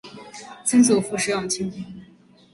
[0.65, 1.71] 曾祖父石永清。